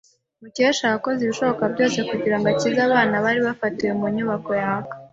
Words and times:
Mukesha 0.41 0.85
yakoze 0.93 1.19
ibishoboka 1.21 1.63
byose 1.73 1.97
kugirango 2.09 2.47
akize 2.53 2.79
abana 2.87 3.15
bari 3.23 3.39
bafatiwe 3.47 3.91
mu 3.99 4.07
nyubako 4.15 4.51
yaka. 4.63 4.93